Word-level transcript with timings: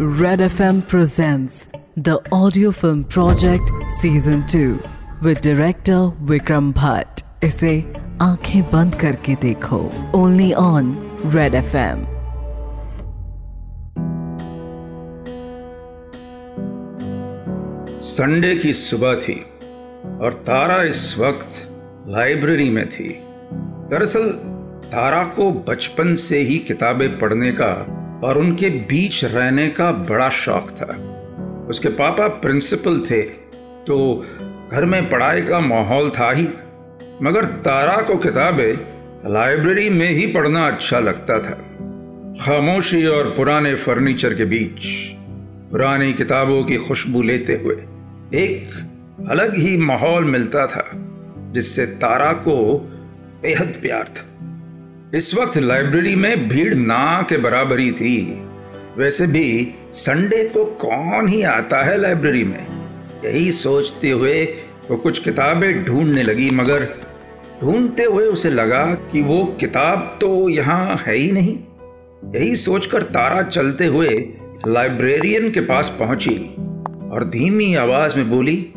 Red 0.00 0.38
FM 0.38 0.86
presents 0.86 1.68
the 1.96 2.20
audio 2.30 2.70
film 2.70 3.02
project 3.02 3.68
season 4.00 4.46
2 4.46 4.80
with 5.22 5.40
director 5.40 6.12
Vikram 6.24 6.72
Bhatt. 6.72 7.24
इसे 7.44 7.94
आँखें 8.22 8.62
बंद 8.62 8.94
करके 8.94 9.34
देखो। 9.34 9.78
Only 10.14 10.52
on 10.52 10.94
Red 11.26 11.54
FM 11.54 12.04
Sunday 18.00 18.54
की 18.56 18.72
सुबह 18.72 19.14
थी 19.14 19.40
और 20.22 20.32
तारा 20.46 20.82
इस 20.82 21.18
वक्त 21.18 21.68
लाइब्रेरी 22.08 22.70
में 22.70 22.88
थी। 22.88 23.08
दरअसल 23.90 24.30
तारा 24.92 25.24
को 25.24 25.50
बचपन 25.50 26.14
से 26.14 26.38
ही 26.38 26.58
किताबें 26.58 27.18
पढ़ने 27.18 27.52
का 27.52 27.97
और 28.24 28.38
उनके 28.38 28.68
बीच 28.88 29.24
रहने 29.24 29.68
का 29.70 29.90
बड़ा 29.92 30.28
शौक 30.36 30.70
था। 30.72 30.94
उसके 31.68 31.88
पापा 31.96 32.28
प्रिंसिपल 32.42 32.98
थे 33.00 33.22
तो 33.86 33.96
घर 34.72 34.84
में 34.84 35.08
पढ़ाई 35.10 35.42
का 35.42 35.60
माहौल 35.60 36.10
था 36.10 36.30
ही। 36.32 36.48
मगर 37.22 37.44
तारा 37.64 37.96
को 38.02 38.16
किताबें 38.16 39.32
लाइब्रेरी 39.32 39.88
में 39.90 40.10
ही 40.10 40.26
पढ़ना 40.26 40.66
अच्छा 40.66 40.98
लगता 40.98 41.38
था। 41.38 41.54
खामोशी 42.40 43.04
और 43.06 43.30
पुराने 43.36 43.74
फर्नीचर 43.76 44.34
के 44.34 44.44
बीच, 44.44 44.86
पुरानी 45.70 46.12
किताबों 46.12 46.62
की 46.64 46.76
खुशबू 46.78 47.22
लेते 47.22 47.54
हुए 47.54 47.74
एक 48.36 49.28
अलग 49.30 49.56
ही 49.56 49.76
माहौल 49.76 50.24
मिलता 50.24 50.66
था, 50.66 50.84
जिससे 51.52 51.86
तारा 51.96 52.32
को 52.32 52.56
बेहद 53.42 53.74
प्यार 53.82 54.04
था। 54.08 54.27
इस 55.14 55.34
वक्त 55.34 55.58
लाइब्रेरी 55.58 56.14
में 56.14 56.48
भीड़ 56.48 56.74
ना 56.74 57.26
के 57.28 57.36
बराबर 57.36 57.80
थी। 57.92 58.42
वैसे 58.96 59.26
भी 59.26 59.74
संडे 59.92 60.44
को 60.44 60.64
कौन 60.64 61.28
ही 61.28 61.42
आता 61.42 61.82
है 61.82 61.96
लाइब्रेरी 61.98 62.44
में? 62.44 62.66
यही 63.24 63.52
सोचते 63.52 64.10
हुए 64.10 64.44
वो 64.90 64.96
कुछ 64.96 65.18
किताबें 65.18 65.84
ढूँढने 65.84 66.22
लगी, 66.22 66.50
मगर 66.50 66.88
ढूंढते 67.60 68.04
हुए 68.04 68.24
उसे 68.24 68.50
लगा 68.50 68.94
कि 68.94 69.22
वो 69.22 69.44
किताब 69.60 70.18
तो 70.20 70.48
यहाँ 70.48 70.96
है 70.96 71.14
ही 71.14 71.32
नहीं। 71.32 71.58
यही 72.34 72.56
सोचकर 72.56 73.02
तारा 73.02 73.42
चलते 73.42 73.86
हुए 73.86 74.08
लाइब्रेरियन 74.68 75.50
के 75.50 75.60
पास 75.60 75.96
पहुँची 75.98 76.36
और 77.12 77.28
धीमी 77.28 77.74
आवाज़ 77.74 78.16
में 78.16 78.30
बोली, 78.30 78.72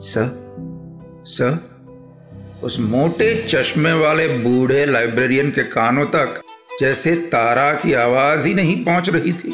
सर 0.00 1.24
स 1.26 1.58
उस 2.62 2.80
मोटे 2.80 3.46
चश्मे 3.48 3.92
वाले 3.92 4.28
बूढ़े 4.28 4.86
लाइब्रेरियन 4.86 5.50
के 5.50 5.62
कानों 5.62 6.06
तक 6.06 6.42
जैसे 6.80 7.14
तारा 7.14 7.72
की 7.72 7.92
आवाज़ 7.92 8.46
ही 8.48 8.54
नहीं 8.54 8.84
पहुँच 8.84 9.08
रही 9.08 9.32
थी। 9.32 9.50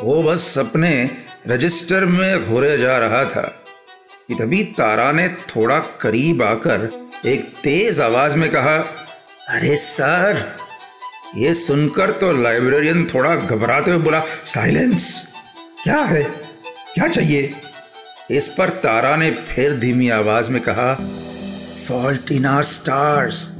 वो 0.00 0.22
बस 0.22 0.40
सपने 0.40 1.10
रजिस्टर 1.48 2.04
में 2.04 2.44
घुरे 2.44 2.78
जा 2.78 2.98
रहा 2.98 3.24
था 3.24 3.42
कि 4.28 4.34
तभी 4.34 4.64
तारा 4.64 5.12
ने 5.12 5.28
थोड़ा 5.28 5.78
करीब 5.78 6.42
आकर 6.42 7.08
एक 7.26 7.44
तेज 7.62 8.00
आवाज़ 8.00 8.36
में 8.36 8.50
कहा, 8.50 8.76
अरे 9.48 9.76
सर! 9.76 10.58
ये 11.36 11.54
सुनकर 11.54 12.10
तो 12.10 12.32
लाइब्रेरियन 12.32 13.04
थोड़ा 13.14 13.36
घबराते 13.36 13.90
हुए 13.90 14.00
बोला, 14.00 14.20
साइलेंस! 14.44 15.28
क्या 15.84 15.98
है? 15.98 16.22
क्या 16.94 17.08
चाहिए? 17.08 17.54
इस 18.30 18.48
पर 18.48 18.68
तारा 18.68 19.16
ने 19.16 19.30
फिर 19.30 19.72
धीमी 19.72 20.08
आवाज़ 20.08 20.50
में 20.50 20.62
कहा 20.62 20.98
फॉल्ट 21.90 22.32
इन 22.32 22.46
आर 22.46 22.62
स्टार्स 22.62 23.52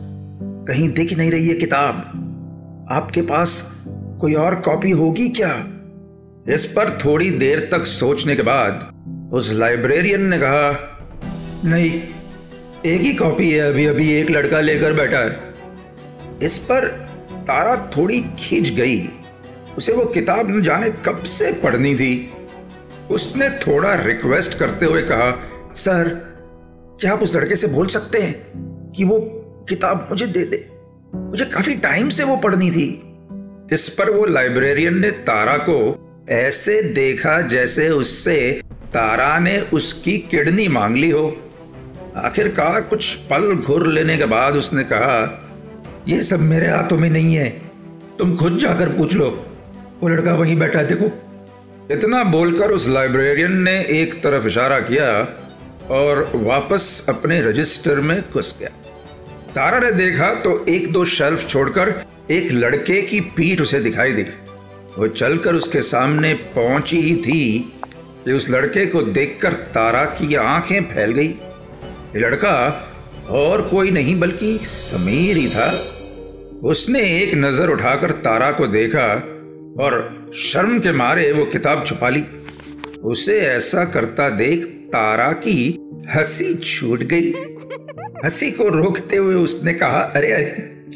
कहीं 0.68 0.92
दिख 0.92 1.12
नहीं 1.12 1.30
रही 1.30 1.48
है 1.48 1.54
किताब। 1.54 1.94
आपके 2.90 3.22
पास 3.22 3.72
कोई 4.20 4.34
और 4.34 4.54
कॉपी 4.54 4.90
होगी 4.90 5.28
क्या? 5.28 5.66
इस 6.54 6.64
पर 6.64 6.98
थोड़ी 7.04 7.30
देर 7.30 7.68
तक 7.72 7.86
सोचने 7.86 8.36
के 8.36 8.42
बाद 8.42 8.94
उस 9.32 9.52
लाइब्रेरियन 9.52 10.22
ने 10.22 10.38
कहा, 10.38 10.98
नहीं, 11.64 12.02
एक 12.86 13.00
ही 13.00 13.14
कॉपी 13.14 13.50
है 13.50 13.68
अभी 13.68 13.86
अभी 13.86 14.12
एक 14.12 14.30
लड़का 14.30 14.60
लेकर 14.60 14.92
बैठा 14.92 15.18
है। 15.18 15.54
इस 16.42 16.58
पर 16.58 16.88
तारा 17.32 17.90
थोड़ी 17.96 18.24
खींच 18.38 18.68
गई। 18.68 19.08
उसे 19.76 19.92
वो 19.92 20.04
किताब 20.04 20.50
न 20.50 20.62
जाने 20.62 20.90
कब 20.90 21.22
से 21.22 21.52
पढ़नी 21.52 21.94
थी। 21.94 22.32
उसने 23.10 23.50
थोड़ा 23.50 23.94
रिक्वेस्ट 23.94 24.58
करते 24.58 24.86
हुए 24.86 25.02
कहा, 25.02 25.42
सर 25.74 26.30
क्या 27.00 27.12
आप 27.12 27.22
उस 27.22 27.36
लड़के 27.36 27.56
से 27.56 27.66
बोल 27.66 27.86
सकते 27.86 28.18
हैं 28.18 28.34
कि 28.96 29.04
वो 29.04 29.20
किताब 29.68 30.06
मुझे 30.10 30.26
दे 30.26 30.44
दे? 30.44 30.68
मुझे 31.14 31.44
काफ़ी 31.44 31.74
टाइम 31.74 32.08
से 32.08 32.24
वो 32.24 32.36
पढ़नी 32.36 32.70
थी। 32.70 33.02
इस 33.72 33.96
पर 33.98 34.10
वो 34.10 34.24
लाइब्रेरियन 34.24 34.98
ने 34.98 35.10
तारा 35.10 35.56
को 35.56 35.78
ऐसे 36.30 36.82
देखा 36.82 37.40
जैसे 37.40 37.88
उससे 37.88 38.62
तारा 38.66 39.38
ने 39.38 39.60
उसकी 39.60 40.18
किडनी 40.18 40.68
मांग 40.68 40.96
ली 40.96 41.10
हो। 41.10 41.36
आखिरकार 42.16 42.80
कुछ 42.80 43.14
पल 43.14 43.54
घुर 43.54 43.86
लेने 43.86 44.16
के 44.16 44.24
बाद 44.24 44.56
उसने 44.56 44.84
कहा 44.84 45.42
यह 46.08 46.22
सब 46.22 46.40
मेरे 46.40 46.66
हाथों 46.66 46.98
में 46.98 47.10
नहीं 47.10 47.34
है। 47.34 47.60
तुम 48.18 48.36
खुद 48.36 48.58
जाकर 48.58 48.88
पूछ 48.88 49.14
लो। 49.14 49.46
वो 50.02 50.08
लड़का 50.08 50.34
वहीं 50.34 50.56
बैठा 50.56 50.78
है, 50.78 50.86
देखो। 50.86 51.06
इतना 51.90 52.24
बोलकर 52.24 52.70
उस 52.70 52.88
लाइब्रेरियन 52.88 53.52
ने 53.52 53.80
एक 53.80 54.14
तरफ़ 54.14 54.46
इशारा 54.46 54.80
किया 54.80 55.36
और 55.90 56.30
वापस 56.34 57.06
अपने 57.08 57.40
रजिस्टर 57.40 58.00
में 58.00 58.22
घुस 58.32 58.54
गया। 58.58 58.68
तारा 59.54 59.78
ने 59.78 59.90
देखा 59.92 60.32
तो 60.34 60.64
एक 60.68 60.92
दो 60.92 61.04
शेल्फ 61.04 61.48
छोड़कर 61.48 61.88
एक 62.30 62.50
लड़के 62.52 63.00
की 63.02 63.20
पीठ 63.36 63.60
उसे 63.60 63.80
दिखाई 63.80 64.12
दी। 64.12 64.22
वो 64.98 65.08
चलकर 65.08 65.54
उसके 65.54 65.82
सामने 65.82 66.32
पहुँची 66.54 67.00
ही 67.00 67.16
थी 67.16 67.72
कि 68.24 68.32
उस 68.32 68.48
लड़के 68.50 68.86
को 68.86 69.02
देखकर 69.02 69.52
तारा 69.74 70.04
की 70.04 70.34
आँखें 70.34 70.80
फैल 70.84 71.12
गई। 71.12 71.26
ये 71.26 72.20
लड़का 72.20 72.56
और 73.30 73.62
कोई 73.62 73.90
नहीं 73.90 74.18
बल्कि 74.20 74.58
समीर 74.64 75.36
ही 75.36 75.48
था। 75.48 75.70
उसने 76.68 77.00
एक 77.18 77.34
नज़र 77.34 77.70
उठाकर 77.70 78.10
तारा 78.20 78.50
को 78.52 78.66
देखा 78.66 79.06
और 79.84 79.98
शर्म 80.34 80.78
के 80.80 80.92
मारे 80.92 81.30
वो 81.32 81.44
किताब 81.44 81.84
छुपा 81.86 82.08
ली। 82.08 82.24
उसे 83.04 83.40
ऐसा 83.40 83.84
करता 83.84 84.28
देख 84.28 84.64
तारा 84.64 85.32
की 85.32 85.78
हँसी 86.14 86.54
छूट 86.54 87.00
गई। 87.02 87.32
हँसी 88.24 88.50
को 88.50 88.68
रोकते 88.68 89.16
हुए 89.16 89.34
उसने 89.34 89.74
कहा 89.74 90.00
अरे 90.00 90.32
अरे 90.32 90.44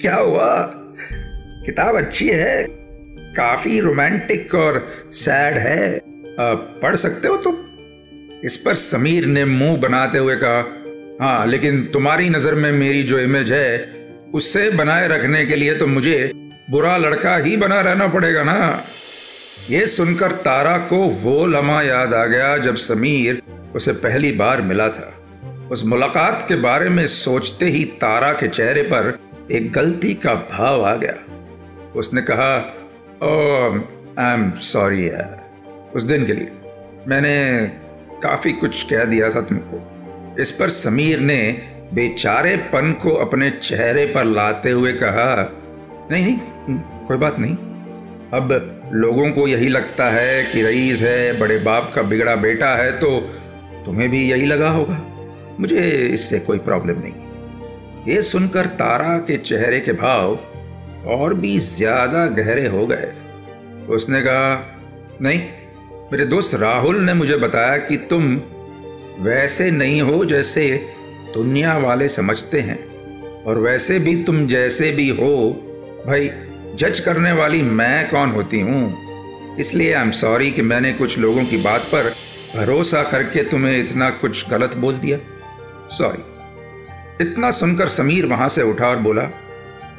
क्या 0.01 0.17
हुआ? 0.17 0.71
किताब 1.67 1.97
अच्छी 1.97 2.29
है 2.29 2.67
काफ़ी 3.33 3.81
रोमांटिक 3.81 4.55
और 4.55 4.89
सैड 5.13 5.59
है। 5.59 5.97
आ, 5.97 6.55
पढ़ 6.55 6.97
सकते 6.97 7.29
हो 7.29 7.37
तुम? 7.37 7.57
इस 8.45 8.57
पर 8.57 8.75
समीर 8.75 9.27
ने 9.27 9.45
मुँह 9.45 9.77
बनाते 9.77 10.19
हुए 10.19 10.37
कहा 10.37 10.81
हाँ 11.25 11.47
लेकिन 11.47 11.85
तुम्हारी 11.85 12.31
नज़र 12.31 12.55
में 12.55 12.73
मेरी 12.73 13.03
जो 13.03 13.19
इमेज 13.19 13.53
है 13.53 13.79
उससे 14.35 14.71
बनाए 14.71 15.09
रखने 15.09 15.47
के 15.47 15.57
लिए 15.57 15.75
तो 15.75 15.87
मुझे 15.87 16.33
बुरा 16.71 16.97
लड़का 16.97 17.37
ही 17.37 17.57
बना 17.57 17.81
रहना 17.81 18.07
पड़ेगा 18.07 18.43
ना? 18.43 18.85
ये 19.71 19.87
सुनकर 19.87 20.33
तारा 20.45 20.77
को 20.79 20.97
वो 20.97 21.45
लम्हा 21.47 21.81
याद 21.83 22.15
आ 22.15 22.25
गया 22.25 22.57
जब 22.59 22.77
समीर 22.77 23.43
उसे 23.77 23.93
पहली 23.93 24.33
बार 24.33 24.63
मिला 24.63 24.89
था। 24.89 25.13
उस 25.73 25.85
मुलाकात 25.85 26.45
के 26.49 26.57
बारे 26.57 26.89
में 26.89 27.07
सोचते 27.07 27.67
ही 27.67 27.85
तारा 28.01 28.33
के 28.33 28.49
चेहरे 28.49 28.83
पर 28.83 29.19
एक 29.53 29.73
गलती 29.73 30.13
का 30.15 30.35
भाव 30.35 30.85
आ 30.85 30.95
गया। 30.95 31.15
उसने 31.97 32.23
कहा 32.23 32.53
आई 34.19 34.35
एम 34.35 34.51
सॉरी 34.63 35.09
उस 35.95 36.03
दिन 36.03 36.27
के 36.27 36.33
लिए 36.33 36.53
मैंने 37.09 37.67
काफ़ी 38.23 38.53
कुछ 38.53 38.83
कह 38.83 39.05
दिया 39.05 39.31
था 39.31 39.41
तुमको। 39.41 40.37
इस 40.43 40.51
पर 40.51 40.69
समीर 40.69 41.21
ने 41.21 41.41
बेचारेपन 41.95 42.93
को 42.93 43.15
अपने 43.17 43.51
चेहरे 43.53 44.07
पर 44.07 44.25
लाते 44.25 44.71
हुए 44.71 44.93
कहा, 44.93 45.35
नहीं 46.11 46.25
नहीं, 46.25 46.79
कोई 47.07 47.17
बात 47.17 47.39
नहीं। 47.39 47.55
अब 48.33 48.74
लोगों 48.95 49.31
को 49.33 49.47
यही 49.49 49.69
लगता 49.69 50.09
है 50.11 50.43
कि 50.45 50.63
रईस 50.63 51.01
है, 51.01 51.39
बड़े 51.39 51.59
बाप 51.59 51.91
का 51.95 52.03
बिगड़ा 52.03 52.35
बेटा 52.37 52.75
है 52.77 52.93
तो 52.99 53.09
तुम्हें 53.87 54.09
भी 54.11 54.23
यही 54.31 54.47
लगा 54.47 54.69
होगा। 54.71 55.01
मुझे 55.61 55.81
इससे 56.05 56.39
कोई 56.41 56.59
प्रॉब्लम 56.59 57.01
नहीं। 57.01 58.15
ये 58.15 58.23
सुनकर 58.23 58.67
तारा 58.77 59.19
के 59.19 59.37
चेहरे 59.39 59.81
के 59.81 59.93
भाव 59.93 60.39
और 61.11 61.35
भी 61.35 61.59
ज़्यादा 61.59 62.27
गहरे 62.29 62.67
हो 62.67 62.87
गए। 62.87 63.13
उसने 63.89 64.23
कहा, 64.23 64.55
नहीं, 65.23 65.41
मेरे 66.13 66.25
दोस्त 66.27 66.55
राहुल 66.55 67.01
ने 67.01 67.15
मुझे 67.15 67.37
बताया 67.37 67.77
कि 67.79 67.97
तुम 68.11 68.35
वैसे 69.21 69.71
नहीं 69.71 70.01
हो 70.03 70.25
जैसे 70.25 70.67
दुनिया 71.35 71.77
वाले 71.79 72.09
समझते 72.09 72.61
हैं 72.61 72.79
और 73.45 73.59
वैसे 73.59 73.99
भी 73.99 74.23
तुम 74.25 74.47
जैसे 74.47 74.91
भी 74.91 75.09
हो। 75.13 75.37
भाई 76.07 76.31
जज 76.75 77.01
करने 77.01 77.33
वाली 77.33 77.63
मैं 77.63 78.11
कौन 78.11 78.31
होती 78.31 78.61
हूँ? 78.61 79.57
इसलिए 79.59 79.93
आई 79.93 80.03
एम 80.03 80.11
सॉरी 80.11 80.51
कि 80.51 80.63
मैंने 80.63 80.93
कुछ 80.93 81.19
लोगों 81.19 81.45
की 81.45 81.57
बात 81.57 81.81
पर 81.81 82.13
भरोसा 82.57 83.03
करके 83.03 83.43
तुम्हें 83.43 83.79
इतना 83.79 84.11
कुछ 84.11 84.49
गलत 84.51 84.77
बोल 84.77 84.95
दिया। 84.95 85.19
सॉरी 85.89 86.23
इतना 87.25 87.51
सुनकर 87.51 87.89
समीर 87.89 88.27
वहाँ 88.27 88.49
से 88.49 88.63
उठा 88.63 88.89
और 88.89 88.97
बोला, 88.97 89.23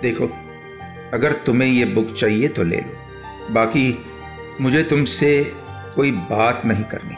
देखो, 0.01 0.27
अगर 1.13 1.31
तुम्हें 1.31 1.69
ये 1.69 1.85
बुक 1.85 2.11
चाहिए 2.11 2.47
तो 2.47 2.63
ले 2.63 2.77
लो। 2.77 3.53
बाकी 3.53 3.97
मुझे 4.61 4.83
तुमसे 4.83 5.51
कोई 5.95 6.11
बात 6.11 6.65
नहीं 6.65 6.83
करनी। 6.83 7.15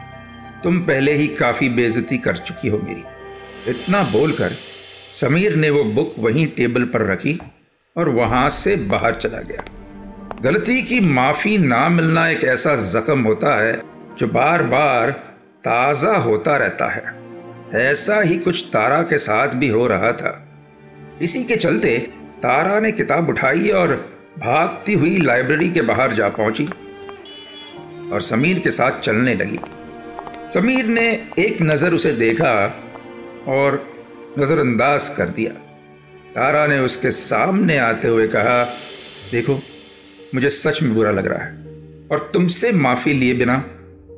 तुम 0.63 0.79
पहले 0.79 1.13
ही 1.13 1.27
काफ़ी 1.27 1.69
बेजती 1.69 2.17
कर 2.17 2.37
चुकी 2.37 2.67
हो 2.67 2.77
मेरी। 2.77 3.03
इतना 3.71 4.03
बोलकर 4.03 4.51
समीर 5.21 5.55
ने 5.55 5.69
वो 5.69 5.83
बुक 5.83 6.15
वहीं 6.19 6.47
टेबल 6.47 6.83
पर 6.83 7.05
रखी 7.05 7.39
और 7.97 8.09
वहाँ 8.09 8.49
से 8.49 8.75
बाहर 8.75 9.15
चला 9.15 9.39
गया। 9.41 9.63
गलती 10.41 10.81
की 10.81 10.99
माफ़ी 10.99 11.57
ना 11.57 11.87
मिलना 11.89 12.27
एक 12.29 12.43
ऐसा 12.43 12.75
जख्म 12.75 13.21
होता 13.21 13.55
है 13.55 13.81
जो 14.17 14.27
बार 14.27 14.63
बार 14.63 15.11
ताज़ा 15.63 16.15
होता 16.17 16.57
रहता 16.57 16.87
है। 16.87 17.15
ऐसा 17.75 18.19
ही 18.21 18.37
कुछ 18.37 18.63
तारा 18.63 19.01
के 19.01 19.17
साथ 19.17 19.55
भी 19.55 19.69
हो 19.69 19.87
रहा 19.87 20.11
था। 20.11 20.33
इसी 21.21 21.43
के 21.43 21.55
चलते 21.55 21.97
तारा 22.43 22.79
ने 22.79 22.91
किताब 22.91 23.29
उठाई 23.29 23.69
और 23.69 23.95
भागती 24.39 24.93
हुई 24.93 25.17
लाइब्रेरी 25.17 25.69
के 25.69 25.81
बाहर 25.81 26.13
जा 26.13 26.27
पहुँची 26.29 26.65
और 28.13 28.21
समीर 28.21 28.59
के 28.59 28.71
साथ 28.71 28.99
चलने 28.99 29.33
लगी। 29.35 29.59
समीर 30.53 30.85
ने 30.85 31.07
एक 31.39 31.61
नज़र 31.61 31.93
उसे 31.93 32.11
देखा 32.11 32.53
और 33.47 33.85
नज़रअंदाज 34.39 35.09
कर 35.09 35.29
दिया। 35.29 35.51
तारा 36.37 36.67
ने 36.67 36.79
उसके 36.79 37.11
सामने 37.11 37.77
आते 37.77 38.07
हुए 38.07 38.27
कहा, 38.27 38.63
देखो, 39.31 39.59
मुझे 40.35 40.49
सच 40.49 40.81
में 40.81 40.93
बुरा 40.95 41.11
लग 41.11 41.27
रहा 41.27 41.43
है, 41.43 41.53
और 42.11 42.29
तुमसे 42.33 42.71
माफ़ी 42.71 43.13
लिए 43.13 43.33
बिना 43.33 43.55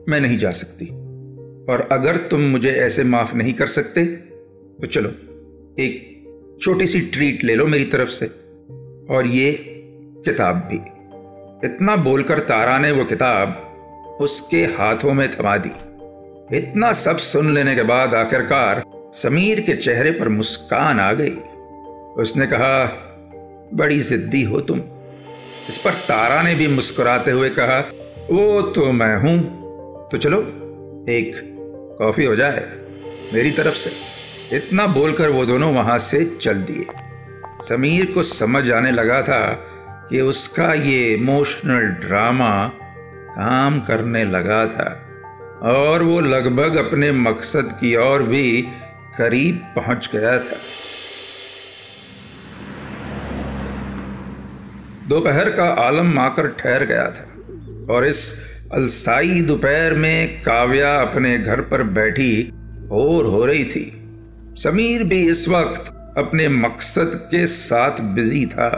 मैं 0.10 0.20
नहीं 0.22 0.38
जा 0.38 0.52
सकती। 0.52 0.86
और 1.72 1.90
अगर 1.92 2.18
तुम 2.18 2.42
मुझे 2.42 2.72
ऐसे 2.72 3.04
माफ़ 3.04 3.36
नहीं 3.36 3.54
कर 3.54 3.68
सकते 3.68 4.06
तो 4.06 4.88
चलो, 4.88 5.10
एक 5.80 6.58
छोटी 6.62 6.88
सी 6.88 7.02
ट्रीट 7.02 7.44
ले 7.44 7.56
लो 7.56 7.68
मेरी 7.68 7.86
तरफ़ 7.86 8.10
से। 8.10 8.26
और 9.10 9.28
ये 9.28 9.52
किताब 10.26 10.56
भी। 10.56 10.78
इतना 11.68 11.96
बोलकर 11.96 12.40
तारा 12.40 12.80
ने 12.80 12.92
वो 12.92 13.06
किताब 13.06 14.18
उसके 14.22 14.66
हाथों 14.66 15.14
में 15.14 15.30
थमा 15.32 15.58
दी। 15.58 15.72
इतना 16.58 16.92
सब 16.94 17.18
सुन 17.18 17.54
लेने 17.54 17.76
के 17.76 17.84
बाद 17.84 18.16
आखिरकार 18.16 18.84
समीर 19.16 19.60
के 19.60 19.76
चेहरे 19.76 20.12
पर 20.12 20.30
मुस्कान 20.30 21.00
आ 21.00 21.14
गई। 21.14 21.36
उसने 22.20 22.48
कहा, 22.48 23.06
बड़ी 23.74 24.00
जिद्दी 24.00 24.44
हो 24.44 24.62
तुम। 24.62 24.80
इस 25.70 25.78
पर 25.86 25.94
तारा 25.94 26.42
ने 26.42 26.56
भी 26.56 26.68
मुस्कुराते 26.68 27.32
हुए 27.32 27.50
कहा, 27.50 27.80
वो 28.32 28.62
तो 28.62 28.92
मैं 28.92 29.18
हूँ। 29.18 29.60
तो 30.10 30.18
चलो, 30.18 30.42
एक 31.10 31.56
कॉफ़ी 32.00 32.26
हो 32.26 32.36
जाए 32.36 32.72
मेरी 33.34 33.52
तरफ़ 33.52 33.76
से। 33.76 33.92
इतना 34.58 34.88
बोलकर 34.88 35.30
वो 35.30 35.46
दोनों 35.46 35.74
वहाँ 35.74 35.98
से 35.98 36.38
चल 36.42 36.54
दिए। 36.54 36.86
समीर 37.70 38.06
को 38.06 38.24
समझ 38.24 38.72
आने 38.72 38.92
लगा 38.92 39.22
था 39.22 39.66
कि 40.10 40.22
उसका 40.22 40.74
ये 40.74 41.14
इमोशनल 41.14 42.08
ड्रामा 42.08 42.68
काम 43.30 43.80
करने 43.80 44.26
लगा 44.26 44.66
था 44.66 45.06
और 45.64 46.04
वो 46.04 46.20
लगभग 46.20 46.76
अपने 46.76 47.12
मकसद 47.12 47.78
की 47.82 47.96
ओर 47.96 48.24
भी 48.24 48.68
करीब 49.18 49.56
पहुँच 49.76 50.10
गया 50.16 50.40
था। 50.40 50.58
दोपहर 55.10 55.50
का 55.50 55.66
आलम 55.82 56.18
आकर 56.20 56.48
ठहर 56.60 56.84
गया 56.86 57.06
था 57.12 57.94
और 57.94 58.06
इस 58.06 58.20
अलसाई 58.74 59.40
दोपहर 59.42 59.94
में 59.94 60.42
काव्या 60.44 60.94
अपने 60.96 61.38
घर 61.38 61.62
पर 61.62 61.84
बैठी 61.94 62.34
और 62.92 63.26
हो 63.26 63.46
रही 63.46 63.64
थी। 63.66 63.86
समीर 64.58 65.04
भी 65.04 65.20
इस 65.30 65.48
वक्त 65.48 65.92
अपने 66.18 66.48
मकसद 66.50 67.16
के 67.32 67.46
साथ 67.48 68.02
बिज़ी 68.16 68.46
था। 68.46 68.70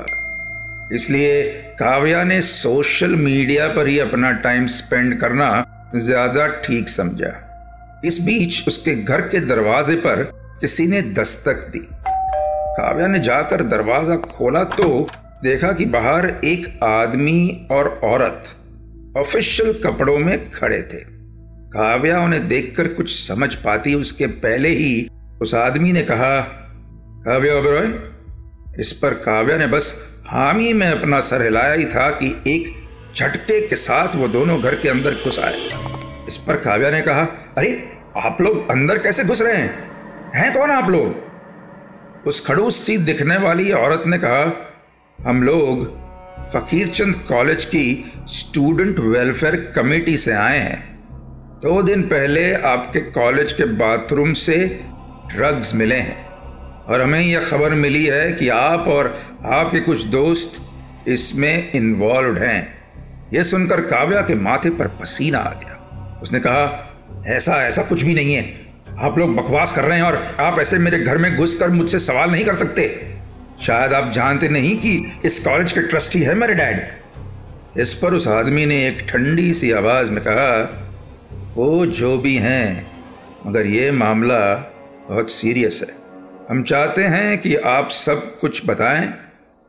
इसलिए 0.94 1.44
काव्या 1.80 2.24
ने 2.24 2.42
सोशल 2.42 3.16
मीडिया 3.18 3.68
पर 3.68 3.88
ही 3.88 4.00
अपना 4.00 4.32
टाइम 4.42 4.68
स्पेंड 4.70 5.20
करना 5.20 5.50
ज़्यादा 5.96 6.48
ठीक 6.60 6.90
समझा। 6.90 7.34
इस 8.06 8.22
बीच 8.22 8.68
उसके 8.68 8.96
घर 8.96 9.22
के 9.22 9.40
दरवाजे 9.48 9.96
पर 9.98 10.24
किसी 10.62 10.88
ने 10.88 11.02
दस्तक 11.14 11.68
दी। 11.74 11.88
काव्या 12.78 13.08
ने 13.08 13.20
जाकर 13.20 13.64
दरवाज़ा 13.70 14.16
खोला 14.28 14.64
तो 14.74 15.08
देखा 15.44 15.72
कि 15.72 15.86
बाहर 15.86 16.26
एक 16.46 16.84
आदमी 16.84 17.68
और 17.72 18.00
औरत 18.04 18.44
ऑफिशियल 19.18 19.74
कपड़ों 19.74 20.18
में 20.18 20.52
खड़े 20.52 20.82
थे। 20.82 20.98
काव्या 21.74 22.20
उन्हें 22.20 22.48
देखकर 22.48 22.88
कुछ 22.88 23.28
समझ 23.28 23.56
पाती। 23.56 23.94
उसके 23.94 24.28
पहले 24.28 24.70
ही 24.70 25.10
उस 25.42 25.56
आदमी 25.56 25.92
ने 25.92 26.02
कहा, 26.02 26.42
काव्या 27.26 27.56
ओबरॉय 27.56 27.88
इस 28.80 28.92
पर 28.92 29.14
काव्या 29.14 29.58
ने 29.58 29.68
बस 29.68 30.10
हामी 30.28 30.74
में 30.74 30.88
अपना 30.88 31.20
सर 31.20 31.42
हिलाया 31.42 31.74
ही 31.74 31.86
था 31.86 32.10
कि 32.10 32.44
एक 32.48 32.74
झटके 33.18 33.68
के 33.68 33.76
साथ 33.76 34.16
वो 34.16 34.28
दोनों 34.28 34.62
घर 34.62 34.76
के 34.76 34.90
अंदर 34.90 35.12
घुस 35.12 35.40
आए। 35.40 35.56
इस 36.28 36.44
पर 36.48 36.56
काव्या 36.56 36.92
ने 36.92 37.02
कहा, 37.02 37.22
अरे, 37.58 37.90
आप 38.24 38.38
लोग 38.42 38.70
अंदर 38.70 38.98
कैसे 38.98 39.24
घुस 39.24 39.42
रहे 39.42 39.58
हैं? 39.58 39.92
हैं 40.36 40.54
कौन 40.54 40.72
आप 40.72 40.90
लोग? 40.90 41.16
उस 42.28 42.46
खड़ूस 42.46 42.86
सी 42.86 42.98
दिखने 42.98 43.38
वाली 43.38 43.72
औरत 43.72 44.04
ने 44.08 44.18
कहा 44.18 44.68
हम 45.28 45.44
लोग 45.44 46.00
फकीरचंद 46.54 47.16
कॉलेज 47.16 47.66
की 47.66 48.12
स्टूडेंट 48.28 49.00
वेलफेयर 49.00 49.74
कमेटी 49.76 50.18
से 50.18 50.32
आए 50.32 50.60
हैं। 50.60 51.00
दो 51.64 51.84
दिन 51.84 52.02
पहले 52.02 52.54
आपके 52.54 53.00
कॉलेज 53.00 53.54
के 53.54 53.64
बाथरूम 53.64 54.34
से 54.34 54.80
ड्रग्स 55.36 55.76
मिले 55.76 55.96
हैं। 55.96 56.28
और 56.84 57.02
हमें 57.02 57.20
यह 57.20 57.40
खबर 57.40 57.70
मिली 57.70 58.06
है 58.06 58.32
कि 58.32 58.50
आप 58.50 58.80
और 58.88 59.18
आपके 59.46 59.80
कुछ 59.80 60.04
दोस्त 60.04 60.62
इसमें 61.08 61.72
इन्वॉल्व 61.72 62.38
हैं। 62.38 62.76
यह 63.34 63.44
सुनकर 63.44 63.82
काव्या 63.82 64.22
के 64.22 64.36
माथे 64.36 64.70
पर 64.70 64.88
पसीना 64.88 65.38
आ 65.38 65.52
गया। 65.52 66.20
उसने 66.24 66.40
कहा, 66.40 66.94
ऐसा 67.28 67.68
ऐसा 67.68 67.84
कुछ 67.84 68.02
भी 68.02 68.14
नहीं 68.14 68.34
है। 68.34 68.56
आप 69.00 69.18
लोग 69.18 69.36
बकवास 69.36 69.72
कर 69.72 69.84
रहे 69.84 69.98
हैं 69.98 70.06
और 70.06 70.36
आप 70.40 70.60
ऐसे 70.60 70.78
मेरे 70.78 71.00
घर 71.00 71.18
में 71.18 71.38
घुसकर 71.38 71.70
मुझसे 71.70 72.00
सवाल 72.00 72.32
नहीं 72.32 72.46
कर 72.46 72.54
सकते। 72.54 73.12
शायद 73.62 73.94
आप 73.94 74.12
जानते 74.12 74.50
नहीं 74.50 74.78
कि 74.78 75.12
इस 75.26 75.40
कॉलेज 75.40 75.72
के 75.72 75.82
ट्रस्टी 75.82 76.20
है 76.20 76.34
मेरे 76.34 76.54
डैड। 76.54 76.82
इस 77.80 77.94
पर 77.94 78.14
उस 78.14 78.28
आदमी 78.28 78.66
ने 78.66 78.88
एक 78.88 79.06
ठंडी 79.10 79.54
सी 79.54 79.72
आवाज़ 79.72 80.12
में 80.12 80.24
कहा, 80.24 80.78
वो 81.56 81.86
जो 81.86 82.18
भी 82.18 82.36
हैं, 82.36 82.92
मगर 83.48 83.66
ये 83.66 83.92
मामला 83.92 84.56
बहुत 85.10 85.32
सीरियस 85.32 85.80
है। 85.82 85.96
हम 86.50 86.64
चाहते 86.64 87.04
हैं 87.04 87.38
कि 87.38 87.56
आप 87.56 87.90
सब 87.90 88.40
कुछ 88.40 88.66
बताएँ, 88.66 89.14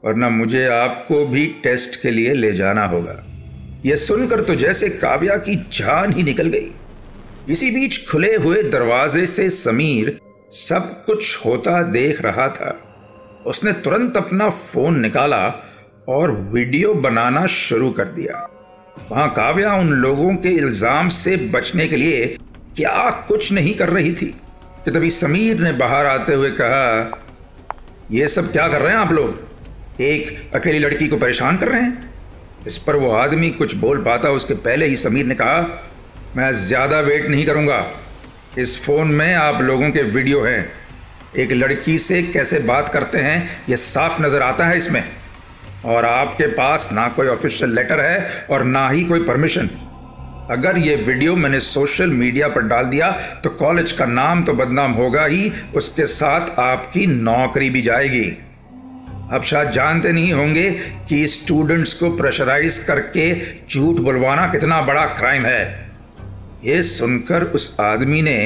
वरना 0.05 0.29
मुझे 0.29 0.67
आपको 0.67 1.27
भी 1.27 1.47
टेस्ट 1.47 2.03
के 2.03 2.11
लिए 2.11 2.35
ले 2.35 2.53
जाना 2.53 2.87
होगा। 2.87 3.25
यह 3.87 3.97
सुनकर 3.97 4.41
तो 4.41 4.55
जैसे 4.55 4.89
काव्या 4.89 5.37
की 5.37 5.57
जान 5.57 6.13
ही 6.13 6.23
निकल 6.23 6.49
गई। 6.49 6.73
इसी 7.49 7.71
बीच 7.71 8.07
खुले 8.11 8.35
हुए 8.35 8.63
दरवाजे 8.63 9.27
से 9.27 9.51
समीर 9.51 10.19
सब 10.51 11.05
कुछ 11.05 11.45
होता 11.45 11.83
देख 11.83 12.23
रहा 12.23 12.49
था। 12.49 12.92
उसने 13.47 13.73
तुरंत 13.85 14.17
अपना 14.17 14.49
फ़ोन 14.51 14.99
निकाला 15.01 15.47
और 16.09 16.31
वीडियो 16.53 16.93
बनाना 16.97 17.45
शुरू 17.49 17.91
कर 17.91 18.09
दिया। 18.11 18.49
वहाँ 19.11 19.29
काव्या 19.31 19.75
उन 19.75 19.93
लोगों 19.95 20.35
के 20.37 20.49
इल्ज़ाम 20.49 21.09
से 21.11 21.37
बचने 21.53 21.87
के 21.89 21.97
लिए 21.97 22.27
क्या 22.77 23.11
कुछ 23.29 23.51
नहीं 23.53 23.75
कर 23.75 23.91
रही 23.91 24.13
थी, 24.13 24.27
कि 24.85 24.91
तभी 24.91 25.11
समीर 25.11 25.59
ने 25.59 25.73
बाहर 25.75 26.07
आते 26.07 26.35
हुए 26.35 26.51
कहा 26.51 27.21
यह 28.13 28.27
सब 28.29 28.51
क्या 28.53 28.69
कर 28.69 28.81
रहे 28.81 28.93
हैं 28.93 28.99
आप 28.99 29.13
लोग? 29.13 29.41
एक 30.01 30.55
अकेली 30.55 30.79
लड़की 30.79 31.09
को 31.09 31.17
परेशान 31.17 31.57
कर 31.57 31.69
रहे 31.69 31.81
हैं? 31.83 32.11
इस 32.67 32.77
पर 32.79 32.97
वो 32.97 33.11
आदमी 33.13 33.51
कुछ 33.53 33.75
बोल 33.77 34.03
पाता, 34.05 34.31
उसके 34.31 34.55
पहले 34.57 34.87
ही 34.87 34.97
समीर 34.97 35.27
ने 35.27 35.35
कहा, 35.35 35.61
मैं 36.37 36.53
ज़्यादा 36.59 37.01
वेट 37.01 37.29
नहीं 37.29 37.47
करूँगा। 37.47 37.85
इस 38.59 38.79
फ़ोन 38.85 39.09
में 39.09 39.35
आप 39.35 39.61
लोगों 39.63 39.91
के 39.91 40.03
वीडियो 40.03 40.43
हैं। 40.43 40.82
एक 41.35 41.53
लड़की 41.53 41.97
से 41.99 42.23
कैसे 42.23 42.59
बात 42.61 42.89
करते 42.89 43.19
हैं, 43.19 43.49
यह 43.69 43.77
साफ़ 43.77 44.21
नज़र 44.23 44.43
आता 44.43 44.67
है 44.67 44.79
इसमें। 44.79 45.03
और 45.85 46.05
आपके 46.05 46.47
पास 46.49 46.89
ना 46.93 47.09
कोई 47.09 47.29
ऑफिशियल 47.29 47.75
लेटर 47.75 48.01
है 48.01 48.47
और 48.51 48.65
ना 48.65 48.89
ही 48.89 49.05
कोई 49.05 49.25
परमिशन 49.25 49.71
अगर 50.51 50.79
ये 50.79 50.95
वीडियो 50.99 51.35
मैंने 51.37 51.61
सोशल 51.61 52.11
मीडिया 52.11 52.49
पर 52.49 52.63
डाल 52.63 52.87
दिया 52.87 53.11
तो 53.45 53.51
कॉलेज 53.51 53.93
का 53.93 54.07
नाम 54.07 54.43
तो 54.45 54.53
बदनाम 54.53 54.93
होगा 54.93 55.25
ही, 55.25 55.53
उसके 55.75 56.07
साथ 56.07 56.59
आपकी 56.59 57.07
नौकरी 57.07 57.71
भी 57.71 57.83
जाएगी। 57.83 58.25
अब 59.33 59.43
शायद 59.43 59.71
जानते 59.71 60.13
नहीं 60.13 60.33
होंगे 60.33 60.71
कि 61.09 61.27
स्टूडेंट्स 61.27 61.95
को 61.95 62.11
प्रेशराइज 62.17 62.79
करके 62.79 63.35
झूठ 63.67 64.01
बुलवाना 64.01 64.47
कितना 64.47 64.81
बड़ा 64.83 65.05
क्राइम 65.15 65.47
है। 65.47 65.91
ये 66.65 66.83
सुनकर 66.83 67.45
उस 67.45 67.77
आदमी 67.81 68.21
ने 68.23 68.37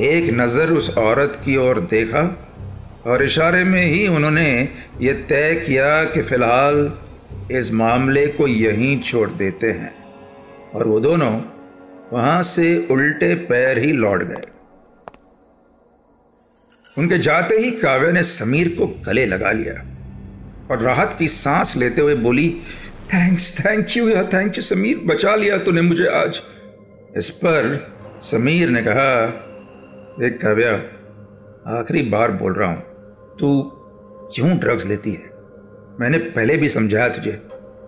एक 0.00 0.30
नज़र 0.32 0.70
उस 0.70 0.88
औरत 0.98 1.40
की 1.44 1.56
ओर 1.56 1.78
देखा 1.80 2.20
और 3.06 3.22
इशारे 3.24 3.62
में 3.64 3.82
ही 3.82 4.06
उन्होंने 4.08 4.68
ये 5.00 5.12
तय 5.28 5.54
किया 5.66 6.04
कि 6.04 6.22
फ़िलहाल 6.22 6.92
इस 7.52 7.72
मामले 7.72 8.26
को 8.26 8.46
यहीं 8.46 9.00
छोड़ 9.00 9.30
देते 9.30 9.70
हैं। 9.70 9.92
और 10.74 10.86
वो 10.86 11.00
दोनों 11.00 11.30
वहाँ 12.12 12.42
से 12.42 12.86
उल्टे 12.90 13.34
पैर 13.34 13.78
ही 13.78 13.92
लौट 13.92 14.22
गए। 14.22 14.42
उनके 16.96 17.18
जाते 17.18 17.56
ही 17.56 17.70
काव्या 17.70 18.12
ने 18.12 18.22
समीर 18.22 18.68
को 18.68 18.86
गले 19.06 19.26
लगा 19.26 19.52
लिया 19.52 19.74
और 20.70 20.80
राहत 20.82 21.16
की 21.18 21.28
सांस 21.28 21.76
लेते 21.76 22.02
हुए 22.02 22.14
बोली 22.14 22.48
थैंक्स 23.14 23.52
थैंक 23.60 23.96
यू 23.96 24.08
या 24.08 24.22
थैंक 24.22 24.56
यू 24.56 24.62
समीर, 24.62 24.98
बचा 25.06 25.34
लिया 25.36 25.58
तूने 25.58 25.80
मुझे 25.80 26.06
आज। 26.06 26.40
इस 27.16 27.30
पर 27.30 27.90
समीर 28.22 28.68
ने 28.68 28.82
कहा 28.82 29.44
देख 30.18 30.38
काव्या, 30.42 30.70
आखिरी 31.72 32.02
बार 32.10 32.30
बोल 32.32 32.52
रहा 32.52 32.68
हूँ, 32.68 32.80
तू 33.40 33.48
क्यों 34.34 34.56
ड्रग्स 34.58 34.86
लेती 34.86 35.12
है? 35.12 35.30
मैंने 36.00 36.18
पहले 36.18 36.56
भी 36.56 36.68
समझाया 36.68 37.08
तुझे 37.08 37.30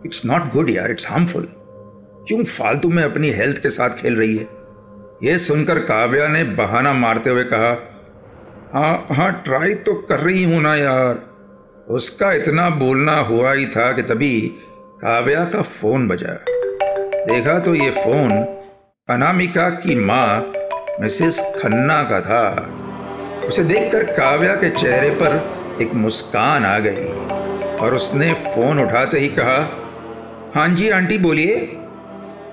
इट्स 0.06 0.24
नॉट 0.26 0.42
गुड 0.52 0.70
यार 0.70 0.90
इट्स 0.90 1.08
हार्मफुल 1.10 1.48
क्यों 2.28 2.44
फालतू 2.44 2.88
में 2.88 3.02
अपनी 3.02 3.30
हेल्थ 3.30 3.62
के 3.62 3.70
साथ 3.70 3.96
खेल 3.96 4.16
रही 4.16 4.36
है? 4.36 4.46
यह 5.22 5.38
सुनकर 5.38 5.78
काव्या 5.78 6.28
ने 6.28 6.44
बहाना 6.54 6.92
मारते 6.92 7.30
हुए 7.30 7.44
कहा 7.44 7.72
हाँ 8.74 9.06
हाँ 9.10 9.30
ट्राई 9.42 9.74
तो 9.74 9.94
कर 10.08 10.20
रही 10.20 10.44
हूँ 10.44 10.60
ना 10.62 10.74
यार। 10.76 11.28
उसका 11.88 12.32
इतना 12.32 12.68
बोलना 12.70 13.16
हुआ 13.22 13.52
ही 13.52 13.66
था 13.66 13.92
कि 13.92 14.02
तभी 14.02 14.40
काव्या 15.02 15.44
का 15.44 15.62
फ़ोन 15.62 16.06
बजा। 16.08 16.38
देखा 17.26 17.58
तो 17.58 17.74
ये 17.74 17.90
फ़ोन 17.90 18.30
अनामिका 19.08 19.68
की 19.76 19.94
माँ 19.94 20.52
मिसेस 21.00 21.38
खन्ना 21.62 22.02
का 22.02 22.20
था। 22.20 22.44
उसे 23.46 23.64
देखकर 23.64 24.02
काव्या 24.04 24.54
के 24.54 24.70
चेहरे 24.70 25.10
पर 25.10 25.36
एक 25.82 25.94
मुस्कान 25.94 26.64
आ 26.64 26.78
गई 26.78 27.06
और 27.76 27.94
उसने 27.94 28.32
फ़ोन 28.34 28.80
उठाते 28.80 29.18
ही 29.18 29.28
कहा 29.28 29.58
हाँ 30.54 30.68
जी, 30.68 30.90
आंटी 30.90 31.18
बोलिए। 31.18 31.56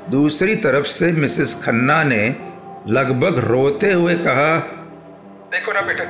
दूसरी 0.09 0.55
तरफ़ 0.55 0.85
से 0.85 1.11
मिसेस 1.11 1.61
खन्ना 1.65 2.03
ने 2.03 2.35
लगभग 2.87 3.39
रोते 3.39 3.91
हुए 3.91 4.15
कहा, 4.15 4.57
देखो 5.51 5.73
ना 5.73 5.81
बेटा, 5.81 6.03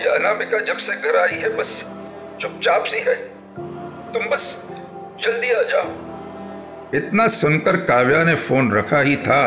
ये 0.00 0.08
अनामिका 0.18 0.58
जब 0.58 0.78
से 0.78 0.96
घर 0.96 1.16
आई 1.16 1.38
है, 1.38 1.48
बस 1.48 1.70
चुपचाप 2.40 2.84
सी 2.86 2.96
है। 2.96 3.14
तुम 4.12 4.26
बस 4.26 4.44
जल्दी 5.24 5.52
आ 5.52 5.62
जाओ। 5.62 5.86
इतना 6.94 7.26
सुनकर 7.26 7.76
काव्या 7.76 8.24
ने 8.24 8.34
फ़ोन 8.34 8.72
रखा 8.72 9.00
ही 9.00 9.16
था 9.16 9.42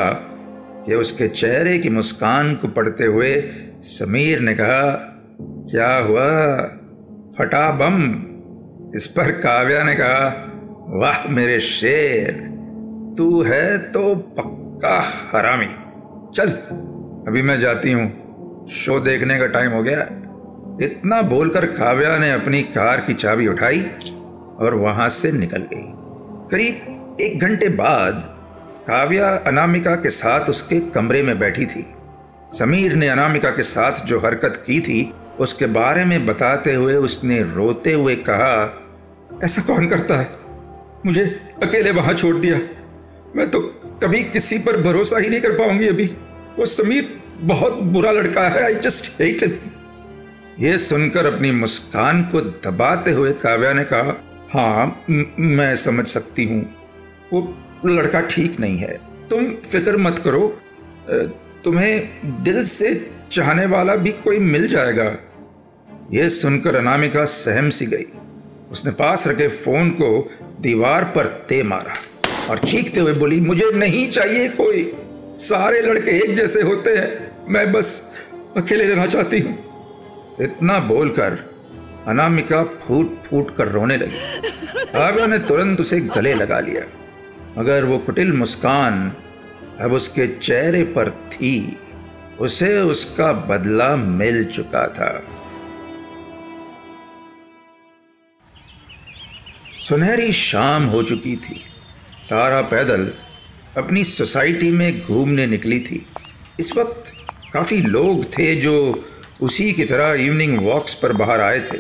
कि 0.85 0.93
उसके 0.93 1.27
चेहरे 1.27 1.77
की 1.77 1.89
मुस्कान 1.89 2.55
को 2.55 2.67
पढ़ते 2.67 3.05
हुए 3.05 3.41
समीर 3.81 4.39
ने 4.39 4.55
कहा, 4.55 4.91
क्या 5.41 5.97
हुआ? 5.97 6.57
फटा 7.37 7.71
बम। 7.71 8.25
इस 8.95 9.07
पर 9.07 9.31
काव्या 9.31 9.83
ने 9.83 9.95
कहा, 9.95 10.51
वाह 10.87 11.31
मेरे 11.31 11.59
शेर, 11.59 12.31
तू 13.17 13.41
है 13.41 13.77
तो 13.77 14.15
पक्का 14.15 15.01
हरामी। 15.31 15.67
चल, 16.35 16.49
अभी 17.27 17.41
मैं 17.41 17.59
जाती 17.59 17.91
हूँ। 17.91 18.25
शो 18.69 18.99
देखने 18.99 19.39
का 19.39 19.45
टाइम 19.45 19.71
हो 19.71 19.83
गया। 19.83 20.01
इतना 20.81 21.21
बोलकर 21.21 21.65
काव्या 21.65 22.17
ने 22.17 22.31
अपनी 22.31 22.63
कार 22.63 22.99
की 22.99 23.13
चाबी 23.13 23.47
उठाई 23.47 23.81
और 24.59 24.73
वहाँ 24.73 25.09
से 25.09 25.31
निकल 25.31 25.61
गई। 25.73 25.91
करीब 26.51 27.17
एक 27.21 27.39
घंटे 27.41 27.69
बाद 27.69 28.34
काव्या 28.87 29.29
अनामिका 29.47 29.95
के 29.95 30.09
साथ 30.09 30.49
उसके 30.49 30.79
कमरे 30.89 31.21
में 31.23 31.37
बैठी 31.39 31.65
थी। 31.65 31.85
समीर 32.53 32.93
ने 32.93 33.07
अनामिका 33.07 33.49
के 33.49 33.63
साथ 33.63 34.05
जो 34.05 34.19
हरकत 34.19 34.63
की 34.67 34.79
थी, 34.79 35.13
उसके 35.39 35.65
बारे 35.65 36.03
में 36.05 36.25
बताते 36.25 36.73
हुए 36.73 36.95
उसने 36.95 37.41
रोते 37.45 37.93
हुए 37.93 38.15
कहा, 38.29 38.81
ऐसा 39.43 39.61
कौन 39.61 39.87
करता 39.87 40.17
है? 40.17 40.27
मुझे 41.05 41.25
अकेले 41.63 41.91
वहाँ 41.91 42.13
छोड़ 42.13 42.35
दिया। 42.35 42.59
मैं 43.35 43.49
तो 43.51 43.59
कभी 44.03 44.23
किसी 44.23 44.57
पर 44.59 44.81
भरोसा 44.81 45.17
ही 45.17 45.29
नहीं 45.29 45.41
कर 45.41 45.51
पाऊँगी 45.51 45.87
अभी। 45.87 46.05
वो 46.59 46.65
समीर 46.65 47.09
बहुत 47.41 47.79
बुरा 47.83 48.11
लड़का 48.11 48.47
है। 48.49 48.63
आई 48.63 48.75
जस्ट 48.75 49.11
हेट 49.21 49.59
ये 50.59 50.77
सुनकर 50.77 51.25
अपनी 51.25 51.51
मुस्कान 51.51 52.23
को 52.23 52.41
दबाते 52.41 53.11
हुए 53.11 53.31
काव्या 53.33 53.73
ने 53.73 53.83
कहा 53.83 54.15
हाँ 54.53 55.03
मैं 55.39 55.75
समझ 55.75 56.05
सकती 56.07 56.45
हूँ। 56.45 56.63
वो 57.33 57.41
लड़का 57.89 58.21
ठीक 58.21 58.59
नहीं 58.59 58.77
है। 58.77 58.97
तुम 59.29 59.45
फ़िक्र 59.71 59.97
मत 59.97 60.19
करो। 60.19 60.47
तुम्हें 61.63 62.43
दिल 62.43 62.63
से 62.65 62.93
चाहने 63.31 63.65
वाला 63.65 63.95
भी 63.95 64.11
कोई 64.23 64.39
मिल 64.39 64.67
जाएगा। 64.67 65.05
यह 66.13 66.29
सुनकर 66.29 66.75
अनामिका 66.75 67.23
सहम 67.25 67.69
सी 67.69 67.85
गई। 67.85 68.05
उसने 68.71 68.91
पास 68.91 69.27
रखे 69.27 69.47
फ़ोन 69.47 69.89
को 69.91 70.09
दीवार 70.61 71.03
पर 71.05 71.25
ते 71.49 71.61
मारा 71.63 71.93
और 72.49 72.57
चीखते 72.57 72.99
हुए 72.99 73.13
बोली, 73.13 73.39
मुझे 73.39 73.71
नहीं 73.75 74.09
चाहिए 74.11 74.47
कोई। 74.49 74.83
सारे 75.39 75.81
लड़के 75.81 76.11
एक 76.11 76.35
जैसे 76.35 76.61
होते 76.61 76.95
हैं। 76.97 77.45
मैं 77.49 77.71
बस 77.71 78.01
अकेले 78.57 78.85
रहना 78.85 79.05
चाहती 79.05 79.39
हूँ। 79.39 79.57
इतना 80.41 80.79
बोलकर 80.79 81.37
अनामिका 82.07 82.63
फूट 82.63 83.17
फूट 83.23 83.55
कर 83.55 83.67
रोने 83.67 83.97
लगी। 83.97 84.97
आव्या 84.97 85.25
ने 85.27 85.39
तुरंत 85.39 85.81
उसे 85.81 85.99
गले 85.99 86.33
लगा 86.33 86.59
लिया। 86.59 86.81
मगर 87.57 87.85
वो 87.85 87.97
कुटिल 87.97 88.31
मुस्कान 88.33 89.11
अब 89.81 89.93
उसके 89.93 90.27
चेहरे 90.27 90.83
पर 90.83 91.09
थी, 91.09 91.77
उसे 92.39 92.77
उसका 92.81 93.31
बदला 93.33 93.95
मिल 93.95 94.43
चुका 94.45 94.87
था। 94.87 95.11
सुनहरी 99.79 100.31
शाम 100.33 100.83
हो 100.83 101.03
चुकी 101.03 101.35
थी। 101.35 101.61
तारा 102.29 102.61
पैदल 102.61 103.11
अपनी 103.77 104.03
सोसाइटी 104.03 104.71
में 104.71 105.01
घूमने 105.01 105.47
निकली 105.47 105.79
थी। 105.79 106.05
इस 106.59 106.75
वक्त 106.77 107.11
काफ़ी 107.53 107.81
लोग 107.81 108.25
थे 108.37 108.55
जो 108.55 109.03
उसी 109.41 109.71
की 109.73 109.85
तरह 109.85 110.13
इवनिंग 110.23 110.59
वॉक्स 110.59 110.93
पर 110.93 111.13
बाहर 111.13 111.41
आए 111.41 111.59
थे, 111.59 111.77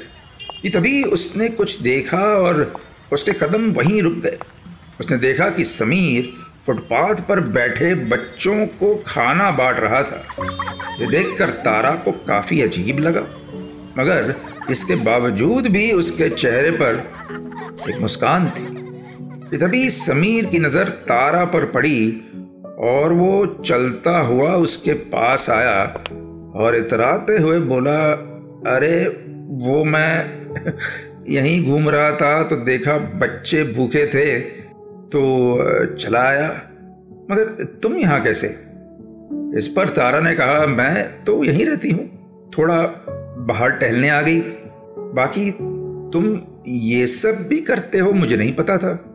कि 0.61 0.69
तभी 0.69 1.03
उसने 1.03 1.47
कुछ 1.49 1.79
देखा 1.81 2.17
और 2.17 2.81
उसके 3.13 3.31
कदम 3.31 3.71
वहीं 3.71 4.01
रुक 4.01 4.13
गए। 4.13 4.37
उसने 4.99 5.17
देखा 5.17 5.49
कि 5.49 5.63
समीर 5.63 6.31
फुटपाथ 6.65 7.15
पर 7.29 7.39
बैठे 7.39 7.93
बच्चों 7.95 8.65
को 8.79 8.95
खाना 9.07 9.49
बांट 9.51 9.79
रहा 9.79 10.01
था। 10.03 10.23
ये 10.99 11.07
देखकर 11.07 11.49
तारा 11.49 11.91
को 11.95 12.11
काफ़ी 12.27 12.61
अजीब 12.61 12.99
लगा, 12.99 13.21
मगर 13.97 14.35
इसके 14.71 14.95
बावजूद 14.95 15.67
भी 15.67 15.91
उसके 15.91 16.29
चेहरे 16.29 16.71
पर 16.71 17.03
एक 17.89 17.99
मुस्कान 18.01 18.49
थी। 18.49 19.57
तभी 19.57 19.89
समीर 19.89 20.45
की 20.45 20.59
नज़र 20.59 20.89
तारा 21.07 21.43
पर 21.45 21.65
पड़ी 21.65 22.21
और 22.79 23.13
वो 23.13 23.45
चलता 23.65 24.17
हुआ 24.19 24.53
उसके 24.53 24.93
पास 24.93 25.49
आया 25.49 25.83
और 26.55 26.75
इतराते 26.75 27.37
हुए 27.37 27.59
बोला, 27.59 27.99
अरे, 28.67 29.05
वो 29.67 29.83
मैं 29.83 30.13
यहीं 31.29 31.63
घूम 31.65 31.89
रहा 31.89 32.11
था 32.11 32.43
तो 32.43 32.55
देखा 32.55 32.97
बच्चे 32.97 33.63
भूखे 33.63 34.05
थे। 34.07 34.64
तो 35.11 35.57
चला 35.95 36.21
आया 36.21 36.61
मगर 37.31 37.45
तुम 37.83 37.93
यहाँ 37.93 38.21
कैसे? 38.21 38.47
इस 39.57 39.73
पर 39.77 39.89
तारा 39.89 40.19
ने 40.19 40.35
कहा, 40.35 40.65
मैं 40.65 41.23
तो 41.23 41.43
यहीं 41.43 41.65
रहती 41.65 41.89
हूँ। 41.89 42.15
थोड़ा 42.57 42.81
बाहर 43.39 43.69
टहलने 43.69 44.09
आ 44.09 44.21
गई। 44.21 44.39
बाकी 45.13 45.51
तुम 46.13 46.39
ये 46.67 47.07
सब 47.07 47.47
भी 47.47 47.61
करते 47.61 47.99
हो, 47.99 48.11
मुझे 48.11 48.37
नहीं 48.37 48.53
पता 48.53 48.77
था। 48.77 49.05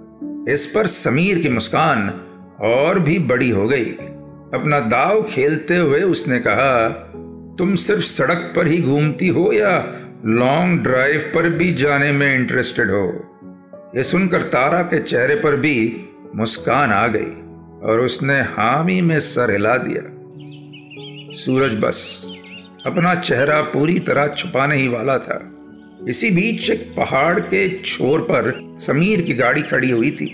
इस 0.48 0.72
पर 0.74 0.86
समीर 0.86 1.38
की 1.38 1.48
मुस्कान 1.48 2.20
और 2.60 2.98
भी 2.98 3.18
बड़ी 3.18 3.50
हो 3.50 3.68
गई। 3.68 3.84
अपना 4.54 4.80
दाव 4.80 5.22
खेलते 5.22 5.76
हुए 5.76 6.00
उसने 6.00 6.38
कहा, 6.38 6.88
तुम 7.58 7.74
सिर्फ़ 7.74 8.04
सड़क 8.04 8.52
पर 8.56 8.66
ही 8.66 8.82
घूमती 8.82 9.28
हो 9.28 9.52
या 9.52 9.92
लॉन्ग 10.24 10.82
ड्राइव 10.82 11.32
पर 11.34 11.48
भी 11.48 11.74
जाने 11.74 12.12
में 12.12 12.34
इंटरेस्टेड 12.34 12.90
हो? 12.90 13.29
यह 13.96 14.02
सुनकर 14.02 14.42
तारा 14.42 14.82
के 14.82 15.02
चेहरे 15.02 15.34
पर 15.34 15.56
भी 15.56 16.06
मुस्कान 16.36 16.90
आ 16.90 17.06
गई 17.06 17.30
और 17.88 18.00
उसने 18.00 18.40
हामी 18.40 19.00
में 19.00 19.20
सर 19.20 19.50
हिला 19.50 19.76
दिया। 19.76 20.02
सूरज 21.36 21.74
बस, 21.74 22.26
अपना 22.86 23.14
चेहरा 23.14 23.60
पूरी 23.60 23.98
तरह 23.98 24.26
छुपाने 24.28 24.76
ही 24.76 24.88
वाला 24.88 25.18
था। 25.18 25.56
इसी 26.08 26.30
बीच 26.30 26.70
एक 26.70 26.94
पहाड़ 26.96 27.40
के 27.40 27.68
छोर 27.78 28.20
पर 28.20 28.78
समीर 28.80 29.20
की 29.20 29.34
गाड़ी 29.34 29.62
खड़ी 29.62 29.90
हुई 29.90 30.10
थी 30.10 30.30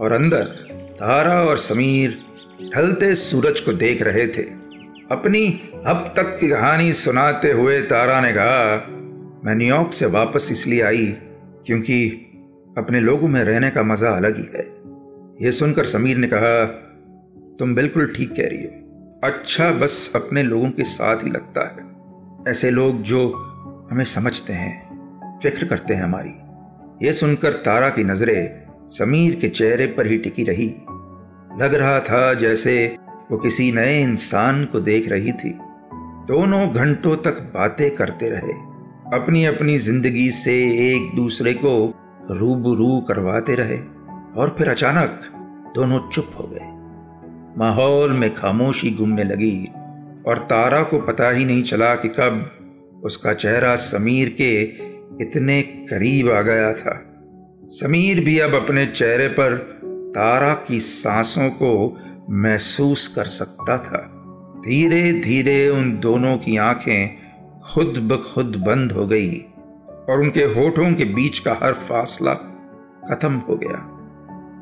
और 0.00 0.12
अंदर 0.12 0.44
तारा 1.00 1.42
और 1.42 1.58
समीर 1.58 2.18
ढलते 2.74 3.14
सूरज 3.14 3.60
को 3.60 3.72
देख 3.72 4.02
रहे 4.02 4.26
थे। 4.26 4.42
अपनी 5.10 5.60
अब 5.86 6.12
तक 6.16 6.38
की 6.40 6.48
कहानी 6.48 6.92
सुनाते 6.92 7.52
हुए 7.52 7.80
तारा 7.82 8.20
ने 8.20 8.32
कहा, 8.32 8.74
मैं 9.44 9.54
न्यूयॉर्क 9.54 9.92
से 9.92 10.06
वापस 10.06 10.48
इसलिए 10.52 10.82
आई 10.82 11.14
क्योंकि 11.66 12.23
अपने 12.78 13.00
लोगों 13.00 13.28
में 13.28 13.44
रहने 13.44 13.70
का 13.70 13.82
मज़ा 13.82 14.10
अलग 14.10 14.36
ही 14.36 14.42
है। 14.42 14.64
यह 15.42 15.50
सुनकर 15.50 15.84
समीर 15.84 16.16
ने 16.16 16.26
कहा, 16.26 16.64
तुम 17.58 17.74
बिल्कुल 17.74 18.12
ठीक 18.16 18.30
कह 18.30 18.48
रही 18.48 18.64
हो। 18.64 19.20
अच्छा 19.24 19.70
बस 19.70 20.12
अपने 20.16 20.42
लोगों 20.42 20.70
के 20.70 20.84
साथ 20.84 21.16
ही 21.16 21.30
लगता 21.30 21.66
है। 21.68 21.94
ऐसे 22.52 22.70
लोग 22.70 23.02
जो 23.02 23.32
हमें 23.90 24.04
समझते 24.04 24.52
हैं, 24.52 25.38
फ़िक्र 25.42 25.66
करते 25.66 25.94
हैं 25.94 26.02
हमारी। 26.02 26.34
यह 27.06 27.12
सुनकर 27.12 27.52
तारा 27.52 27.88
की 27.88 28.04
नज़रें 28.04 28.62
समीर 28.88 29.34
के 29.34 29.48
चेहरे 29.48 29.86
पर 29.86 30.06
ही 30.06 30.18
टिकी 30.18 30.44
रही। 30.44 30.68
लग 31.60 31.74
रहा 31.74 32.00
था 32.00 32.34
जैसे 32.34 32.96
वो 33.30 33.38
किसी 33.38 33.72
नए 33.72 34.02
इंसान 34.02 34.64
को 34.64 34.80
देख 34.80 35.08
रही 35.08 35.32
थी। 35.32 35.58
दोनों 36.28 36.74
घंटों 36.74 37.16
तक 37.16 37.40
बातें 37.54 37.90
करते 37.90 38.30
रहे। 38.30 38.52
अपनी 39.20 39.44
अपनी 39.44 39.78
ज़िंदगी 39.78 40.30
से 40.30 40.54
एक 40.94 41.16
दूसरे 41.16 41.54
को 41.54 41.94
रूबरू 42.30 43.00
करवाते 43.00 43.54
रहे 43.54 43.78
और 44.36 44.54
फिर 44.58 44.68
अचानक 44.68 45.20
दोनों 45.74 46.10
चुप 46.10 46.30
हो 46.40 46.46
गए। 46.46 46.70
माहौल 47.58 48.10
में 48.10 48.34
खामोशी 48.34 48.90
घूमने 48.90 49.24
लगी 49.24 49.68
और 50.26 50.38
तारा 50.38 50.82
को 50.82 50.98
पता 50.98 51.30
ही 51.30 51.44
नहीं 51.44 51.62
चला 51.62 51.94
कि 51.94 52.08
कब 52.08 52.50
उसका 53.04 53.32
चेहरा 53.32 53.76
समीर 53.76 54.28
के 54.28 54.62
इतने 55.20 55.62
करीब 55.62 56.30
आ 56.30 56.42
गया 56.42 56.72
था। 56.72 57.10
समीर 57.64 58.24
भी 58.24 58.38
अब 58.38 58.54
अपने 58.54 58.86
चेहरे 58.86 59.28
पर 59.28 59.56
तारा 60.14 60.54
की 60.54 60.80
सांसों 60.80 61.50
को 61.50 62.00
महसूस 62.30 63.08
कर 63.08 63.24
सकता 63.24 63.78
था। 63.78 64.10
धीरे 64.66 65.12
धीरे 65.12 65.68
उन 65.68 65.98
दोनों 65.98 66.38
की 66.38 66.56
आँखें 66.56 67.16
खुद 67.62 67.86
ब 67.86 68.22
खुद 68.34 68.64
बंद 68.66 68.92
हो 68.92 69.06
गई। 69.06 69.44
और 70.08 70.20
उनके 70.20 70.40
होठों 70.40 70.94
के 70.94 71.04
बीच 71.04 71.38
का 71.38 71.58
हर 71.62 71.72
फासला 71.72 72.34
खत्म 73.10 73.32
हो 73.32 73.56
गया। 73.56 73.90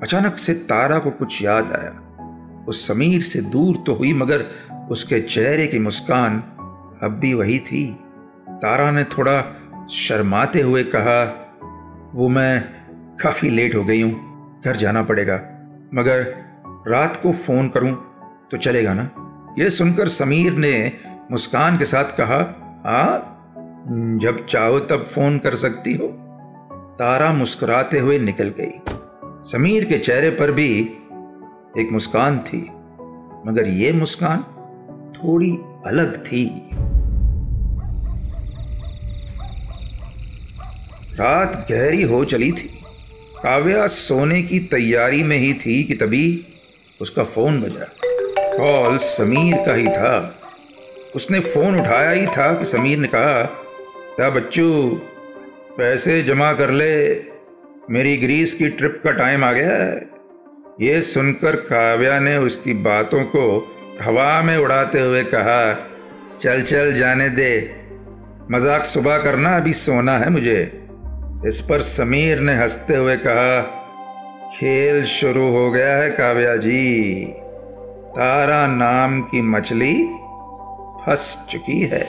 अचानक 0.02 0.36
से 0.36 0.54
तारा 0.54 0.98
को 0.98 1.10
कुछ 1.10 1.42
याद 1.42 1.72
आया। 1.72 1.98
उस 2.68 2.88
समीर 2.88 3.22
से 3.22 3.40
दूर 3.40 3.76
तो 3.76 3.94
हुई, 3.94 4.12
मगर 4.12 4.44
उसके 4.90 5.20
चेहरे 5.20 5.66
की 5.66 5.78
मुस्कान 5.78 6.38
अब 7.02 7.18
भी 7.20 7.34
वही 7.34 7.58
थी। 7.58 7.98
तारा 8.48 8.90
ने 8.90 9.04
थोड़ा 9.04 9.40
शर्माते 9.90 10.60
हुए 10.60 10.84
कहा, 10.84 11.38
वो 12.14 12.28
मैं 12.28 12.64
काफ़ी 13.16 13.50
लेट 13.50 13.74
हो 13.74 13.84
गई 13.84 14.02
हूँ, 14.02 14.32
घर 14.64 14.76
जाना 14.76 15.02
पड़ेगा। 15.02 15.34
मगर 15.94 16.34
रात 16.88 17.20
को 17.22 17.32
फ़ोन 17.32 17.68
करूँ 17.68 17.92
तो 18.50 18.56
चलेगा 18.56 18.94
ना? 18.94 19.10
यह 19.58 19.68
सुनकर 19.68 20.08
समीर 20.08 20.52
ने 20.52 20.92
मुस्कान 21.30 21.78
के 21.78 21.84
साथ 21.84 22.04
कहा 22.04 22.38
हाँ 22.86 23.28
जब 23.90 24.46
चाहो 24.46 24.80
तब 24.80 25.04
फ़ोन 25.04 25.38
कर 25.38 25.54
सकती 25.54 25.94
हो। 25.94 26.06
तारा 26.98 27.32
मुस्कुराते 27.32 27.98
हुए 27.98 28.18
निकल 28.18 28.48
गई। 28.48 28.80
समीर 29.50 29.84
के 29.84 29.98
चेहरे 29.98 30.30
पर 30.30 30.52
भी 30.52 30.80
एक 31.78 31.88
मुस्कान 31.92 32.38
थी, 32.38 32.62
मगर 33.50 33.68
यह 33.68 33.94
मुस्कान 33.94 34.38
थोड़ी 35.12 35.58
अलग 35.86 36.26
थी। 36.26 36.70
रात 41.20 41.66
गहरी 41.70 42.02
हो 42.02 42.24
चली 42.24 42.52
थी। 42.52 42.84
काव्या 43.42 43.86
सोने 43.86 44.42
की 44.42 44.58
तैयारी 44.58 45.22
में 45.22 45.38
ही 45.38 45.54
थी 45.54 45.84
कि 45.84 45.94
तभी 45.94 46.46
उसका 47.00 47.24
फ़ोन 47.24 47.60
बजा। 47.60 47.86
कॉल 48.56 48.96
समीर 48.96 49.56
का 49.66 49.74
ही 49.74 49.88
था। 49.88 50.34
उसने 51.16 51.40
फ़ोन 51.40 51.80
उठाया 51.80 52.10
ही 52.10 52.26
था 52.26 52.54
कि 52.54 52.64
समीर 52.64 52.98
ने 52.98 53.08
कहा 53.08 53.58
क्या 54.16 54.30
बच्चू, 54.30 55.00
पैसे 55.78 56.22
जमा 56.22 56.52
कर 56.52 56.70
ले। 56.70 57.14
मेरी 57.90 58.16
ग्रीस 58.16 58.54
की 58.54 58.68
ट्रिप 58.68 59.00
का 59.04 59.10
टाइम 59.10 59.44
आ 59.44 59.52
गया 59.52 59.76
है। 59.76 60.08
ये 60.80 61.02
सुनकर 61.02 61.56
काव्या 61.56 62.18
ने 62.18 62.36
उसकी 62.36 62.74
बातों 62.74 63.22
को 63.24 63.44
हवा 64.02 64.42
में 64.42 64.56
उड़ाते 64.56 65.00
हुए 65.00 65.22
कहा, 65.24 65.72
चल 66.40 66.62
चल, 66.62 66.92
जाने 66.92 67.28
दे। 67.28 67.74
मज़ाक 68.50 68.84
सुबह 68.84 69.18
करना, 69.18 69.56
अभी 69.56 69.72
सोना 69.72 70.18
है 70.18 70.30
मुझे। 70.30 70.60
इस 71.46 71.60
पर 71.70 71.82
समीर 71.82 72.40
ने 72.40 72.54
हँसते 72.54 72.96
हुए 72.96 73.16
कहा, 73.16 73.60
खेल 74.54 75.04
शुरू 75.04 75.48
हो 75.50 75.70
गया 75.70 75.96
है 75.96 76.10
काव्या 76.10 76.56
जी। 76.56 77.24
तारा 78.10 78.66
नाम 78.66 79.22
की 79.22 79.42
मछली 79.42 79.94
फंस 81.06 81.46
चुकी 81.50 81.80
है। 81.80 82.08